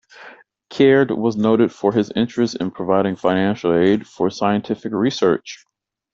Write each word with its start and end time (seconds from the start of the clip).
Caird 0.71 1.11
was 1.11 1.37
noted 1.37 1.71
for 1.71 1.91
his 1.93 2.11
interest 2.15 2.55
in 2.55 2.71
providing 2.71 3.15
financial 3.15 3.71
aid 3.77 4.07
for 4.07 4.31
scientific 4.31 4.93
research. 4.93 5.63